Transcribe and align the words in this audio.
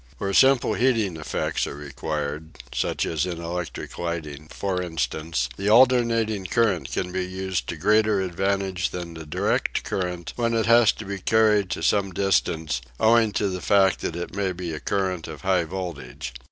Where 0.17 0.33
simply 0.33 0.79
heating 0.79 1.15
effects 1.15 1.67
are 1.67 1.75
required, 1.75 2.57
such 2.73 3.05
as 3.05 3.27
in 3.27 3.39
electric 3.39 3.99
lighting, 3.99 4.47
for 4.49 4.81
instance, 4.81 5.47
the 5.57 5.69
alternating 5.69 6.45
current 6.47 6.91
can 6.91 7.11
be 7.11 7.23
used 7.23 7.67
to 7.67 7.75
greater 7.77 8.19
advantage 8.19 8.89
than 8.89 9.13
the 9.13 9.27
direct 9.27 9.83
current 9.83 10.33
when 10.35 10.55
it 10.55 10.65
has 10.65 10.91
to 10.93 11.05
be 11.05 11.19
carried 11.19 11.69
to 11.69 11.83
some 11.83 12.13
distance, 12.13 12.81
owing 12.99 13.31
to 13.33 13.47
the 13.47 13.61
fact 13.61 13.99
that 13.99 14.15
it 14.15 14.35
may 14.35 14.53
be 14.53 14.73
a 14.73 14.79
current 14.79 15.27
of 15.27 15.41
high 15.41 15.65
voltage. 15.65 16.33